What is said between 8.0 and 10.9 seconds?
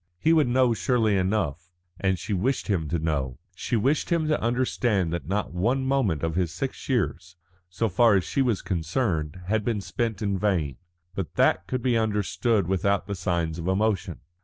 as she was concerned, had been spent in vain.